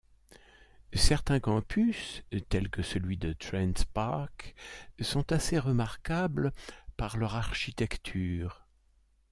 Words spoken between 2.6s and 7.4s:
que celui de Trent Park, sont assez remarquable par leur